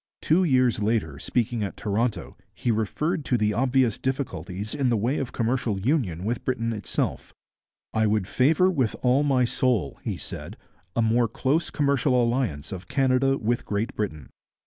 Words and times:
Two 0.19 0.43
years 0.43 0.81
later, 0.81 1.19
speaking 1.19 1.61
at 1.61 1.77
Toronto, 1.77 2.35
he 2.55 2.71
referred 2.71 3.23
to 3.25 3.37
the 3.37 3.53
obvious 3.53 3.99
difficulties 3.99 4.73
in 4.73 4.89
the 4.89 4.97
way 4.97 5.19
of 5.19 5.31
commercial 5.31 5.79
union 5.79 6.25
with 6.25 6.43
Britain 6.43 6.73
itself. 6.73 7.35
'I 7.93 8.07
would 8.07 8.27
favour 8.27 8.71
with 8.71 8.95
all 9.03 9.21
my 9.21 9.45
soul,' 9.45 9.99
he 10.01 10.17
said, 10.17 10.57
'a 10.95 11.03
more 11.03 11.27
close 11.27 11.69
commercial 11.69 12.19
alliance 12.19 12.71
of 12.71 12.87
Canada 12.87 13.37
with 13.37 13.63
Great 13.63 13.95
Britain. 13.95 14.31